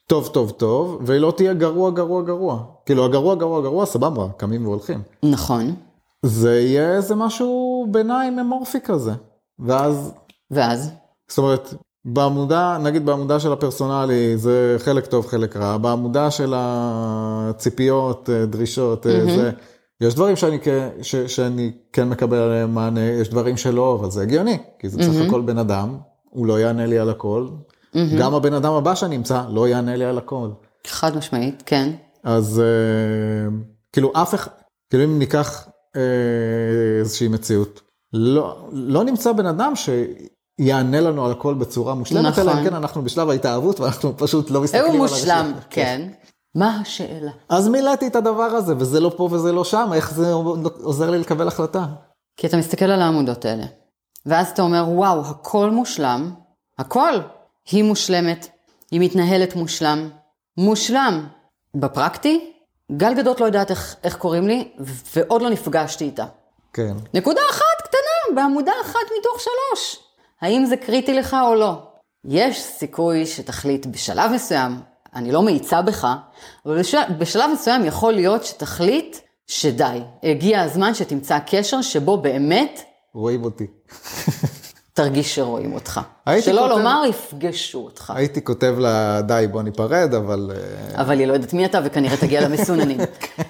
טוב, 0.08 0.28
טוב, 0.28 0.52
טוב, 0.52 1.00
והיא 1.02 1.20
לא 1.20 1.34
תהיה 1.38 1.54
גרוע, 1.54 1.92
גרוע, 1.92 2.22
גרוע. 2.22 2.64
כאילו, 2.86 3.06
הגרוע, 3.06 3.36
גרוע, 3.36 3.62
גרוע, 3.62 3.86
סבבה, 3.86 4.28
קמים 4.38 4.66
והולכים. 4.66 5.02
נכון. 5.24 5.76
זה 6.22 6.60
יהיה 6.60 6.96
איזה 6.96 7.16
משהו 7.16 7.88
ביניים 7.92 8.40
אמורפי 8.40 8.80
כזה. 8.84 9.12
ואז... 9.60 10.12
ואז? 10.52 10.92
זאת 11.28 11.38
אומרת, 11.38 11.74
בעמודה, 12.06 12.78
נגיד 12.78 13.06
בעמודה 13.06 13.40
של 13.40 13.54
הפרסונלי, 13.54 14.38
זה 14.38 14.76
חלק 14.80 15.06
טוב, 15.06 15.28
חלק 15.28 15.56
רע. 15.56 15.78
בעמודה 15.78 16.32
של 16.32 16.54
הציפיות, 16.58 18.30
דרישות, 18.30 19.06
mm-hmm. 19.06 19.32
זה... 19.36 19.52
יש 20.02 20.16
דברים 20.16 20.36
שאני, 20.36 20.58
ש, 21.02 21.16
שאני 21.16 21.72
כן 21.94 22.10
מקבל 22.10 22.38
עליהם 22.38 22.76
מענה, 22.76 23.02
יש 23.02 23.30
דברים 23.30 23.58
שלא, 23.58 23.98
אבל 24.00 24.12
זה 24.12 24.22
הגיוני, 24.22 24.58
כי 24.80 24.90
זה 24.90 25.00
צריך 25.00 25.22
mm-hmm. 25.22 25.28
הכל 25.28 25.42
בן 25.42 25.58
אדם, 25.58 25.98
הוא 26.30 26.48
לא 26.48 26.60
יענה 26.60 26.86
לי 26.86 27.00
על 27.00 27.10
הכל. 27.10 27.48
Mm-hmm. 27.50 27.98
גם 28.20 28.34
הבן 28.34 28.54
אדם 28.54 28.74
הבא 28.74 28.96
שאני 28.96 29.16
אמצא 29.16 29.44
לא 29.50 29.68
יענה 29.68 29.96
לי 29.96 30.06
על 30.06 30.18
הכל. 30.18 30.50
חד 30.88 31.18
משמעית, 31.18 31.64
כן. 31.66 31.92
אז 32.24 32.60
אה, 32.60 33.50
כאילו 33.94 34.12
אף 34.16 34.36
אחד, 34.36 34.52
כאילו 34.90 35.04
אם 35.04 35.20
ניקח 35.20 35.68
אה, 35.96 36.02
איזושהי 37.00 37.28
מציאות, 37.28 37.82
לא, 38.14 38.68
לא 38.72 39.04
נמצא 39.04 39.32
בן 39.32 39.46
אדם 39.46 39.74
שיענה 39.76 41.02
לנו 41.02 41.26
על 41.26 41.32
הכל 41.32 41.54
בצורה 41.54 41.94
מושלמת, 41.94 42.26
נכון. 42.26 42.44
אלא 42.44 42.60
אם 42.60 42.64
כן 42.64 42.74
אנחנו 42.74 43.02
בשלב 43.02 43.30
ההתאהבות 43.30 43.80
ואנחנו 43.80 44.18
פשוט 44.18 44.52
לא 44.52 44.62
מסתכלים 44.62 44.86
על 44.86 44.92
אנשים. 44.92 45.02
הוא 45.02 45.10
מושלם, 45.10 45.54
כן. 45.70 46.08
מה 46.56 46.80
השאלה? 46.82 47.32
אז 47.50 47.68
מילאתי 47.68 48.08
את 48.08 48.16
הדבר 48.16 48.44
הזה, 48.44 48.74
וזה 48.78 49.00
לא 49.00 49.12
פה 49.18 49.24
וזה 49.32 49.52
לא 49.52 49.64
שם, 49.64 49.90
איך 49.94 50.14
זה 50.14 50.32
עוזר 50.84 51.10
לי 51.10 51.20
לקבל 51.20 51.48
החלטה? 51.48 51.86
כי 52.38 52.48
אתה 52.48 52.58
מסתכל 52.58 52.86
על 52.86 53.02
העמודות 53.02 53.46
האלה, 53.46 53.66
ואז 54.26 54.50
אתה 54.50 54.62
אומר, 54.62 54.86
וואו, 54.88 55.22
הכל 55.22 55.72
מושלם, 55.72 56.32
הכל. 56.80 57.14
היא 57.72 57.84
מושלמת, 57.84 58.48
היא 58.92 59.02
מתנהלת 59.02 59.56
מושלם, 59.56 60.10
מושלם. 60.58 61.28
בפרקטי, 61.76 62.52
גל 62.92 63.14
גדות 63.14 63.42
לא 63.42 63.46
יודעת 63.46 63.72
איך, 63.72 63.96
איך 64.04 64.18
קוראים 64.18 64.48
לי, 64.48 64.72
ועוד 65.16 65.42
לא 65.42 65.50
נפגשתי 65.50 66.06
איתה. 66.06 66.26
כן. 66.74 66.98
נקודה 67.14 67.42
אחת 67.52 67.82
קטנה, 67.84 68.36
בעמודה 68.36 68.72
אחת 68.82 69.00
מתוך 69.20 69.42
שלוש. 69.42 70.00
האם 70.42 70.66
זה 70.66 70.78
קריטי 70.78 71.14
לך 71.14 71.36
או 71.48 71.56
לא? 71.56 71.74
יש 72.26 72.64
סיכוי 72.64 73.26
שתחליט 73.26 73.86
בשלב 73.86 74.32
מסוים, 74.32 74.80
אני 75.16 75.32
לא 75.32 75.44
מאיצה 75.44 75.82
בך, 75.82 76.08
אבל 76.66 76.80
בשלב, 76.80 77.04
בשלב 77.18 77.50
מסוים 77.54 77.86
יכול 77.86 78.14
להיות 78.14 78.44
שתחליט 78.44 79.18
שדי, 79.48 80.00
הגיע 80.24 80.62
הזמן 80.62 80.94
שתמצא 80.94 81.40
קשר 81.48 81.82
שבו 81.82 82.18
באמת... 82.18 82.82
רואים 83.14 83.44
אותי. 83.44 83.68
תרגיש 84.94 85.36
שרואים 85.36 85.74
אותך. 85.74 86.02
שלא 86.42 86.62
כותב... 86.62 86.78
לומר, 86.78 87.04
יפגשו 87.10 87.80
אותך. 87.80 88.14
הייתי 88.16 88.44
כותב 88.44 88.76
לה, 88.80 89.22
די, 89.22 89.46
בוא 89.52 89.62
ניפרד, 89.62 90.14
אבל... 90.14 90.52
אה, 90.56 91.02
אבל 91.02 91.20
היא 91.20 91.28
לא 91.28 91.34
יודעת 91.34 91.54
מי 91.54 91.66
אתה, 91.66 91.80
וכנראה 91.84 92.18
תגיע 92.18 92.42
למסוננים. 92.42 92.98
כן. 93.20 93.44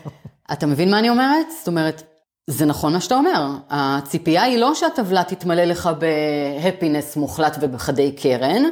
אתה 0.51 0.65
מבין 0.65 0.91
מה 0.91 0.99
אני 0.99 1.09
אומרת? 1.09 1.47
זאת 1.59 1.67
אומרת, 1.67 2.03
זה 2.47 2.65
נכון 2.65 2.93
מה 2.93 3.01
שאתה 3.01 3.15
אומר. 3.15 3.47
הציפייה 3.69 4.43
היא 4.43 4.57
לא 4.57 4.75
שהטבלה 4.75 5.23
תתמלא 5.23 5.63
לך 5.63 5.89
בהפינס 5.99 7.15
מוחלט 7.15 7.57
ובחדי 7.61 8.11
קרן, 8.11 8.63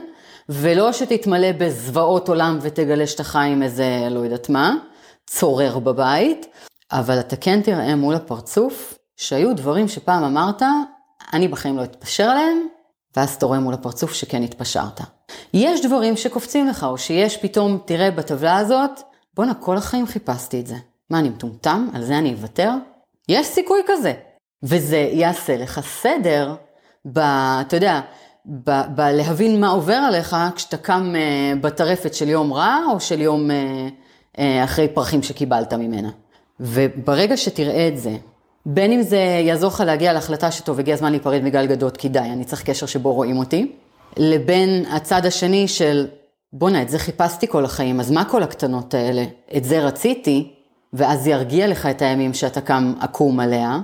ולא 0.50 0.94
שתתמלא 0.94 1.52
בזוועות 1.52 2.30
עולם 2.30 2.60
ותגלה 2.62 3.08
שאתה 3.08 3.24
חי 3.24 3.50
עם 3.52 3.64
איזה, 3.64 4.08
לא 4.12 4.20
יודעת 4.20 4.50
מה, 4.50 4.76
צורר 5.28 5.80
בבית, 5.80 6.46
אבל 6.92 7.20
אתה 7.20 7.36
כן 7.36 7.62
תראה 7.62 7.96
מול 7.96 8.16
הפרצוף 8.16 8.98
שהיו 9.18 9.56
דברים 9.56 9.88
שפעם 9.88 10.24
אמרת, 10.24 10.62
אני 11.34 11.48
בחיים 11.48 11.78
לא 11.78 11.84
אתפשר 11.84 12.24
עליהם, 12.24 12.68
ואז 13.16 13.34
אתה 13.34 13.46
רואה 13.46 13.60
מול 13.60 13.74
הפרצוף 13.74 14.14
שכן 14.14 14.44
התפשרת. 14.44 15.02
יש 15.54 15.86
דברים 15.86 16.18
שקופצים 16.18 16.68
לך, 16.68 16.84
או 16.84 16.98
שיש 16.98 17.38
פתאום, 17.38 17.80
תראה 17.86 18.12
בטבלה 18.12 18.58
הזאת, 18.58 19.02
בואנה, 19.34 19.54
כל 19.54 19.78
החיים 19.78 20.08
חיפשתי 20.08 20.60
את 20.60 20.68
זה. 20.68 20.76
מה, 21.10 21.20
אני 21.20 21.30
מטומטם? 21.30 21.88
על 21.94 22.04
זה 22.04 22.18
אני 22.18 22.34
אוותר? 22.34 22.72
יש 23.30 23.48
סיכוי 23.48 23.82
כזה. 23.88 24.14
וזה 24.64 24.98
יעשה 24.98 25.58
לך 25.58 25.82
סדר 26.02 26.56
ב... 27.14 27.20
אתה 27.62 27.76
יודע, 27.76 28.02
בלהבין 28.46 29.62
מה 29.62 29.70
עובר 29.70 29.94
עליך 29.94 30.36
כשאתה 30.56 30.78
קם 30.78 31.14
אה, 31.16 31.54
בטרפת 31.62 32.14
של 32.14 32.30
יום 32.30 32.54
רע 32.54 32.78
או 32.92 33.00
של 33.00 33.22
יום 33.22 33.52
אה, 33.52 33.88
אה, 34.40 34.64
אחרי 34.64 34.88
פרחים 34.88 35.24
שקיבלת 35.24 35.74
ממנה. 35.74 36.10
וברגע 36.60 37.38
שתראה 37.38 37.88
את 37.88 37.98
זה, 37.98 38.16
בין 38.66 38.92
אם 38.92 39.02
זה 39.02 39.18
יעזור 39.18 39.70
לך 39.70 39.84
להגיע 39.86 40.14
להחלטה 40.14 40.52
שטוב, 40.52 40.80
הגיע 40.80 40.94
הזמן 40.94 41.12
להיפרד 41.12 41.42
מגל 41.44 41.66
גדות, 41.66 41.98
כי 41.98 42.10
די, 42.10 42.20
אני 42.20 42.46
צריך 42.46 42.64
קשר 42.64 42.86
שבו 42.86 43.14
רואים 43.14 43.38
אותי, 43.38 43.72
לבין 44.18 44.86
הצד 44.86 45.26
השני 45.26 45.68
של, 45.68 46.08
בואנה, 46.54 46.82
את 46.82 46.90
זה 46.90 47.00
חיפשתי 47.00 47.48
כל 47.48 47.66
החיים, 47.66 48.00
אז 48.00 48.12
מה 48.12 48.26
כל 48.26 48.44
הקטנות 48.44 48.94
האלה? 48.94 49.24
את 49.58 49.64
זה 49.64 49.80
רציתי, 49.80 50.54
ואז 50.94 51.28
ירגיע 51.28 51.68
לך 51.68 51.86
את 51.86 52.02
הימים 52.02 52.34
שאתה 52.34 52.62
קם 52.62 52.94
עקום 53.00 53.40
עליה, 53.40 53.80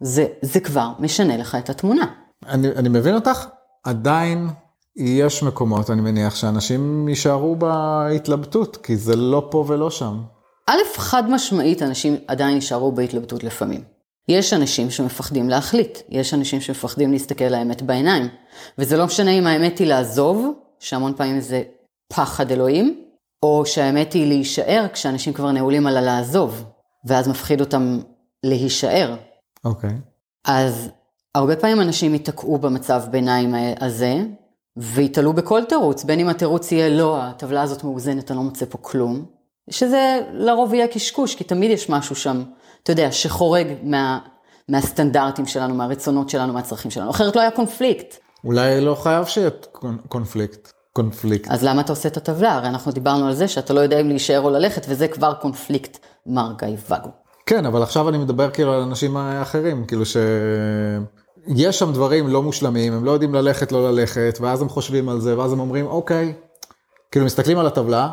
זה, 0.00 0.26
זה 0.42 0.60
כבר 0.60 0.88
משנה 0.98 1.36
לך 1.36 1.54
את 1.54 1.70
התמונה. 1.70 2.06
אני, 2.48 2.68
אני 2.68 2.88
מבין 2.88 3.14
אותך, 3.14 3.46
עדיין 3.84 4.48
יש 4.96 5.42
מקומות, 5.42 5.90
אני 5.90 6.00
מניח, 6.00 6.34
שאנשים 6.34 7.08
יישארו 7.08 7.56
בהתלבטות, 7.56 8.76
כי 8.76 8.96
זה 8.96 9.16
לא 9.16 9.48
פה 9.50 9.64
ולא 9.68 9.90
שם. 9.90 10.22
א', 10.66 10.78
חד 10.96 11.30
משמעית, 11.30 11.82
אנשים 11.82 12.16
עדיין 12.28 12.54
יישארו 12.54 12.92
בהתלבטות 12.92 13.44
לפעמים. 13.44 13.80
יש 14.28 14.52
אנשים 14.52 14.90
שמפחדים 14.90 15.48
להחליט, 15.48 15.98
יש 16.08 16.34
אנשים 16.34 16.60
שמפחדים 16.60 17.12
להסתכל 17.12 17.44
לאמת 17.44 17.82
בעיניים. 17.82 18.28
וזה 18.78 18.96
לא 18.96 19.06
משנה 19.06 19.30
אם 19.30 19.46
האמת 19.46 19.78
היא 19.78 19.86
לעזוב, 19.86 20.52
שהמון 20.78 21.14
פעמים 21.16 21.40
זה 21.40 21.62
פחד 22.08 22.50
אלוהים, 22.50 23.04
או 23.42 23.66
שהאמת 23.66 24.12
היא 24.12 24.26
להישאר 24.26 24.86
כשאנשים 24.92 25.32
כבר 25.32 25.52
נעולים 25.52 25.86
על 25.86 25.96
הלעזוב, 25.96 26.64
ואז 27.06 27.28
מפחיד 27.28 27.60
אותם 27.60 27.98
להישאר. 28.44 29.16
אוקיי. 29.64 29.90
Okay. 29.90 29.92
אז 30.44 30.88
הרבה 31.34 31.56
פעמים 31.56 31.80
אנשים 31.80 32.12
ייתקעו 32.12 32.58
במצב 32.58 33.02
ביניים 33.10 33.54
הזה, 33.80 34.16
ויתלו 34.76 35.32
בכל 35.32 35.64
תירוץ, 35.64 36.04
בין 36.04 36.20
אם 36.20 36.28
התירוץ 36.28 36.72
יהיה 36.72 36.88
לא, 36.88 37.22
הטבלה 37.22 37.62
הזאת 37.62 37.84
מאוזנת, 37.84 38.30
אני 38.30 38.38
לא 38.38 38.44
מוצא 38.44 38.66
פה 38.68 38.78
כלום, 38.78 39.24
שזה 39.70 40.20
לרוב 40.32 40.74
יהיה 40.74 40.88
קשקוש, 40.88 41.34
כי 41.34 41.44
תמיד 41.44 41.70
יש 41.70 41.90
משהו 41.90 42.16
שם, 42.16 42.42
אתה 42.82 42.92
יודע, 42.92 43.12
שחורג 43.12 43.66
מה, 43.82 44.18
מהסטנדרטים 44.68 45.46
שלנו, 45.46 45.74
מהרצונות 45.74 46.30
שלנו, 46.30 46.52
מהצרכים 46.52 46.90
שלנו, 46.90 47.10
אחרת 47.10 47.36
לא 47.36 47.40
היה 47.40 47.50
קונפליקט. 47.50 48.16
אולי 48.44 48.80
לא 48.80 48.94
חייב 48.94 49.26
שיהיה 49.26 49.50
קונפליקט. 50.08 50.72
קונפליקט. 50.92 51.50
אז 51.50 51.64
למה 51.64 51.80
אתה 51.80 51.92
עושה 51.92 52.08
את 52.08 52.16
הטבלה? 52.16 52.52
הרי 52.52 52.68
אנחנו 52.68 52.92
דיברנו 52.92 53.26
על 53.26 53.34
זה 53.34 53.48
שאתה 53.48 53.72
לא 53.72 53.80
יודע 53.80 54.00
אם 54.00 54.08
להישאר 54.08 54.40
או 54.40 54.50
ללכת, 54.50 54.86
וזה 54.88 55.08
כבר 55.08 55.34
קונפליקט 55.34 55.98
מר 56.26 56.52
גיא 56.58 56.76
ואגו. 56.88 57.08
כן, 57.46 57.66
אבל 57.66 57.82
עכשיו 57.82 58.08
אני 58.08 58.18
מדבר 58.18 58.50
כאילו 58.50 58.72
על 58.72 58.80
אנשים 58.82 59.16
אחרים, 59.16 59.84
כאילו 59.86 60.06
ש... 60.06 60.16
יש 61.46 61.78
שם 61.78 61.92
דברים 61.92 62.28
לא 62.28 62.42
מושלמים, 62.42 62.92
הם 62.92 63.04
לא 63.04 63.10
יודעים 63.10 63.34
ללכת, 63.34 63.72
לא 63.72 63.90
ללכת, 63.90 64.38
ואז 64.40 64.62
הם 64.62 64.68
חושבים 64.68 65.08
על 65.08 65.20
זה, 65.20 65.38
ואז 65.38 65.52
הם 65.52 65.60
אומרים, 65.60 65.86
אוקיי, 65.86 66.34
כאילו 67.10 67.26
מסתכלים 67.26 67.58
על 67.58 67.66
הטבלה, 67.66 68.10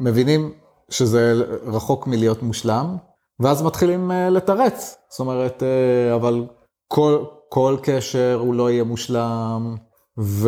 מבינים 0.00 0.52
שזה 0.90 1.34
רחוק 1.66 2.06
מלהיות 2.06 2.42
מושלם, 2.42 2.96
ואז 3.40 3.62
מתחילים 3.62 4.10
uh, 4.10 4.14
לתרץ. 4.30 4.96
זאת 5.10 5.20
אומרת, 5.20 5.62
uh, 5.62 6.14
אבל 6.14 6.44
כל, 6.88 7.24
כל 7.48 7.76
קשר 7.82 8.38
הוא 8.40 8.54
לא 8.54 8.70
יהיה 8.70 8.84
מושלם, 8.84 9.76
וזה 10.18 10.44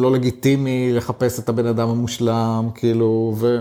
לא 0.00 0.12
לגיטימי 0.12 0.92
לחפש 0.92 1.38
את 1.38 1.48
הבן 1.48 1.66
אדם 1.66 1.88
המושלם, 1.88 2.68
כאילו, 2.74 3.34
ו... 3.36 3.58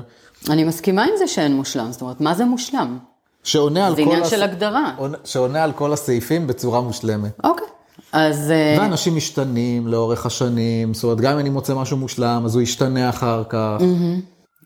אני 0.49 0.63
מסכימה 0.63 1.03
עם 1.03 1.17
זה 1.17 1.27
שאין 1.27 1.55
מושלם, 1.55 1.91
זאת 1.91 2.01
אומרת, 2.01 2.21
מה 2.21 2.33
זה 2.33 2.45
מושלם? 2.45 2.97
שעונה 3.45 3.87
על 3.87 3.95
זה 3.95 4.01
כל... 4.01 4.01
עניין 4.01 4.21
הס- 4.23 4.29
של 4.29 4.43
הגדרה. 4.43 4.91
עונה- 4.97 5.17
שעונה 5.25 5.63
על 5.63 5.71
כל 5.71 5.93
הסעיפים 5.93 6.47
בצורה 6.47 6.81
מושלמת. 6.81 7.31
אוקיי. 7.43 7.67
אז 8.13 8.51
אה, 8.51 8.75
ואנשים 8.79 9.15
משתנים 9.15 9.87
לאורך 9.87 10.25
השנים, 10.25 10.93
זאת 10.93 11.03
אומרת, 11.03 11.21
גם 11.21 11.33
אם 11.33 11.39
אני 11.39 11.49
מוצא 11.49 11.75
משהו 11.75 11.97
מושלם, 11.97 12.41
אז 12.45 12.55
הוא 12.55 12.61
ישתנה 12.61 13.09
אחר 13.09 13.43
כך. 13.49 13.77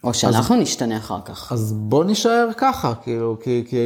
או 0.03 0.13
שאנחנו 0.13 0.55
נשתנה 0.55 0.98
אחר 0.98 1.19
כך. 1.25 1.51
אז 1.51 1.74
בוא 1.74 2.03
נישאר 2.03 2.50
ככה, 2.57 2.93
כאילו, 3.03 3.38
כי, 3.43 3.63
כי, 3.69 3.77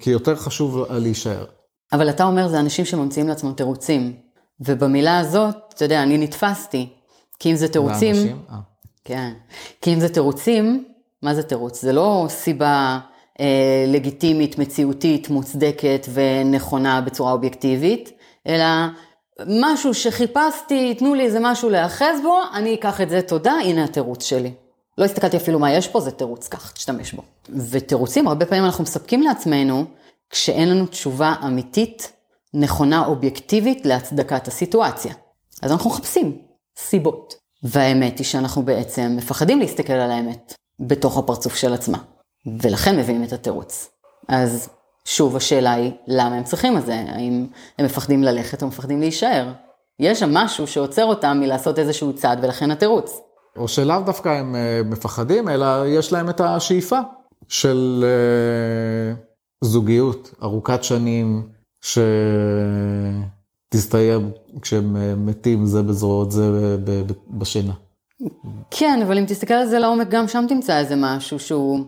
כי 0.00 0.10
יותר 0.10 0.36
חשוב 0.36 0.84
להישאר. 0.90 1.44
אבל 1.92 2.10
אתה 2.10 2.24
אומר, 2.24 2.48
זה 2.48 2.60
אנשים 2.60 2.84
שממציאים 2.84 3.28
לעצמם 3.28 3.52
תירוצים. 3.52 4.12
ובמילה 4.60 5.18
הזאת, 5.18 5.54
אתה 5.74 5.84
יודע, 5.84 6.02
אני 6.02 6.18
נתפסתי. 6.18 6.88
כי 7.38 7.50
אם 7.50 7.56
זה 7.56 7.68
תירוצים... 7.68 8.14
לאנשים, 8.16 8.38
אה. 8.50 8.56
כן. 9.04 9.32
כי 9.80 9.94
אם 9.94 10.00
זה 10.00 10.08
תירוצים, 10.08 10.84
מה 11.22 11.34
זה 11.34 11.42
תירוץ? 11.42 11.82
זה 11.82 11.92
לא 11.92 12.26
סיבה 12.28 12.98
לגיטימית, 13.86 14.58
מציאותית, 14.58 15.30
מוצדקת 15.30 16.06
ונכונה 16.12 17.00
בצורה 17.00 17.32
אובייקטיבית, 17.32 18.12
אלא 18.46 18.64
משהו 19.46 19.94
שחיפשתי, 19.94 20.94
תנו 20.94 21.14
לי 21.14 21.24
איזה 21.24 21.38
משהו 21.40 21.70
להיאחז 21.70 22.20
בו, 22.22 22.38
אני 22.54 22.74
אקח 22.74 23.00
את 23.00 23.10
זה, 23.10 23.22
תודה, 23.22 23.52
הנה 23.52 23.84
התירוץ 23.84 24.24
שלי. 24.24 24.52
לא 24.98 25.04
הסתכלתי 25.04 25.36
אפילו 25.36 25.58
מה 25.58 25.72
יש 25.72 25.88
פה, 25.88 26.00
זה 26.00 26.10
תירוץ, 26.10 26.48
קח, 26.48 26.70
תשתמש 26.70 27.12
בו. 27.12 27.22
ותירוצים, 27.70 28.28
הרבה 28.28 28.46
פעמים 28.46 28.64
אנחנו 28.64 28.84
מספקים 28.84 29.22
לעצמנו, 29.22 29.84
כשאין 30.30 30.68
לנו 30.68 30.86
תשובה 30.86 31.34
אמיתית, 31.46 32.12
נכונה, 32.54 33.06
אובייקטיבית, 33.06 33.86
להצדקת 33.86 34.48
הסיטואציה. 34.48 35.14
אז 35.62 35.72
אנחנו 35.72 35.90
מחפשים 35.90 36.38
סיבות. 36.78 37.42
והאמת 37.62 38.18
היא 38.18 38.26
שאנחנו 38.26 38.62
בעצם 38.62 39.14
מפחדים 39.16 39.60
להסתכל 39.60 39.92
על 39.92 40.10
האמת 40.10 40.54
בתוך 40.80 41.18
הפרצוף 41.18 41.56
של 41.56 41.74
עצמה, 41.74 41.98
ולכן 42.46 42.98
מביאים 42.98 43.24
את 43.24 43.32
התירוץ. 43.32 43.90
אז 44.28 44.68
שוב, 45.04 45.36
השאלה 45.36 45.72
היא, 45.72 45.92
למה 46.06 46.34
הם 46.34 46.44
צריכים 46.44 46.78
את 46.78 46.86
זה? 46.86 46.94
האם 47.08 47.46
הם 47.78 47.84
מפחדים 47.86 48.22
ללכת 48.22 48.62
או 48.62 48.68
מפחדים 48.68 49.00
להישאר? 49.00 49.52
יש 49.98 50.20
שם 50.20 50.34
משהו 50.34 50.66
שעוצר 50.66 51.04
אותם 51.04 51.36
מלעשות 51.40 51.78
איזשהו 51.78 52.12
צעד, 52.12 52.44
ולכן 52.44 52.70
התירוץ. 52.70 53.20
או 53.56 53.68
שלאו 53.68 54.00
דווקא 54.06 54.28
הם 54.28 54.56
אה, 54.56 54.80
מפחדים, 54.84 55.48
אלא 55.48 55.66
יש 55.86 56.12
להם 56.12 56.28
את 56.28 56.40
השאיפה 56.40 56.98
של 57.48 58.04
אה, 58.04 59.14
זוגיות 59.60 60.34
ארוכת 60.42 60.84
שנים, 60.84 61.48
שתסתיים 63.70 64.30
כשהם 64.62 64.96
אה, 64.96 65.14
מתים 65.16 65.66
זה 65.66 65.82
בזרועות 65.82 66.32
זה 66.32 66.76
בשינה. 67.30 67.72
כן, 68.70 69.00
אבל 69.06 69.18
אם 69.18 69.24
תסתכל 69.28 69.54
על 69.54 69.66
זה 69.66 69.78
לעומק, 69.78 70.08
גם 70.08 70.28
שם 70.28 70.44
תמצא 70.48 70.78
איזה 70.78 70.94
משהו 70.96 71.38
שהוא 71.38 71.80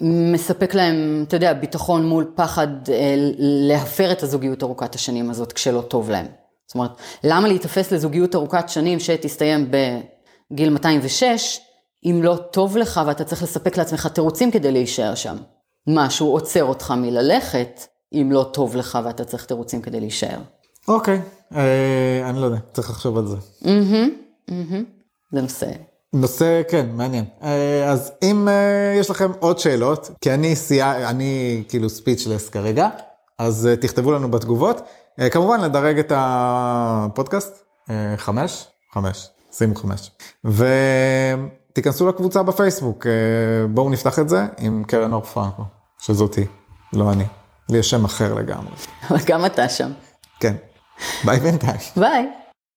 מספק 0.00 0.74
להם, 0.74 1.24
אתה 1.28 1.36
יודע, 1.36 1.52
ביטחון 1.52 2.06
מול 2.06 2.32
פחד 2.34 2.88
אה, 2.88 3.14
להפר 3.38 4.12
את 4.12 4.22
הזוגיות 4.22 4.62
ארוכת 4.62 4.94
השנים 4.94 5.30
הזאת 5.30 5.52
כשלא 5.52 5.80
טוב 5.80 6.10
להם. 6.10 6.26
זאת 6.66 6.74
אומרת, 6.74 6.90
למה 7.24 7.48
להיתפס 7.48 7.92
לזוגיות 7.92 8.34
ארוכת 8.34 8.68
שנים 8.68 9.00
שתסתיים 9.00 9.70
בגיל 10.50 10.70
206, 10.70 11.60
אם 12.04 12.20
לא 12.22 12.36
טוב 12.50 12.76
לך 12.76 13.00
ואתה 13.06 13.24
צריך 13.24 13.42
לספק 13.42 13.76
לעצמך 13.76 14.06
תירוצים 14.06 14.50
כדי 14.50 14.72
להישאר 14.72 15.14
שם? 15.14 15.36
משהו 15.86 16.32
עוצר 16.32 16.64
אותך 16.64 16.90
מללכת, 16.90 17.80
אם 18.12 18.28
לא 18.32 18.50
טוב 18.52 18.76
לך 18.76 18.98
ואתה 19.04 19.24
צריך 19.24 19.44
תירוצים 19.44 19.82
כדי 19.82 20.00
להישאר. 20.00 20.38
אוקיי, 20.88 21.20
אה, 21.54 22.30
אני 22.30 22.40
לא 22.40 22.46
יודע, 22.46 22.58
צריך 22.72 22.90
לחשוב 22.90 23.18
על 23.18 23.26
זה. 23.26 23.36
זה 25.32 25.42
נושא. 25.42 25.70
נושא, 26.12 26.62
כן, 26.70 26.86
מעניין. 26.92 27.24
אה, 27.42 27.90
אז 27.90 28.12
אם 28.22 28.48
אה, 28.48 28.94
יש 29.00 29.10
לכם 29.10 29.30
עוד 29.38 29.58
שאלות, 29.58 30.10
כי 30.20 30.34
אני 30.34 30.56
סייע, 30.56 31.10
אני 31.10 31.62
כאילו 31.68 31.88
ספיצ'לס 31.88 32.48
כרגע, 32.48 32.88
אז 33.38 33.66
אה, 33.66 33.76
תכתבו 33.76 34.12
לנו 34.12 34.30
בתגובות. 34.30 34.80
כמובן, 35.30 35.60
לדרג 35.60 35.98
את 35.98 36.12
הפודקאסט, 36.14 37.64
חמש, 38.16 38.66
חמש, 38.92 39.28
שימו 39.52 39.74
חמש. 39.74 40.10
ותיכנסו 40.44 42.08
לקבוצה 42.08 42.42
בפייסבוק, 42.42 43.06
בואו 43.70 43.90
נפתח 43.90 44.18
את 44.18 44.28
זה 44.28 44.46
עם 44.58 44.84
קרן 44.86 45.12
אור 45.12 45.22
פרנקו, 45.22 45.62
שזאתי, 45.98 46.46
לא 46.92 47.12
אני. 47.12 47.24
לי 47.68 47.78
יש 47.78 47.90
שם 47.90 48.04
אחר 48.04 48.34
לגמרי. 48.34 48.72
אבל 49.10 49.18
גם 49.26 49.46
אתה 49.46 49.68
שם. 49.68 49.92
כן, 50.40 50.54
ביי 51.24 51.40
בינתיים. 51.40 51.80
ביי. 51.96 52.28